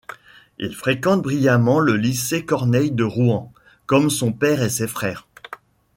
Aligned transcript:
Il 0.57 0.73
fréquente 0.73 1.21
brillamment 1.21 1.79
le 1.79 1.93
lycée 1.95 2.43
Corneille 2.43 2.89
de 2.89 3.03
Rouen, 3.03 3.53
comme 3.85 4.09
son 4.09 4.33
père 4.33 4.63
et 4.63 4.69
ses 4.69 4.87
frères. 4.87 5.27